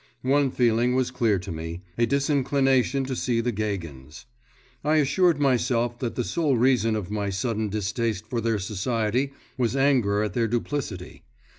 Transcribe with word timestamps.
One 0.23 0.49
feeling 0.49 0.95
was 0.95 1.11
clear 1.11 1.37
to 1.37 1.51
me; 1.51 1.83
a 1.95 2.07
disinclination 2.07 3.05
to 3.05 3.15
see 3.15 3.39
the 3.39 3.51
Gagins. 3.51 4.25
I 4.83 4.95
assured 4.95 5.39
myself 5.39 5.99
that 5.99 6.15
the 6.15 6.23
sole 6.23 6.57
reason 6.57 6.95
of 6.95 7.11
my 7.11 7.29
sudden 7.29 7.69
distaste 7.69 8.25
for 8.25 8.41
their 8.41 8.57
society 8.57 9.31
was 9.59 9.75
anger 9.75 10.23
at 10.23 10.33
their 10.33 10.47
duplicity. 10.47 11.21